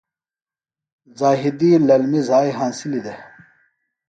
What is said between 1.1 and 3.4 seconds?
ذاہدی للمیۡ زھائی ہنسِلیۡ دےۡ۔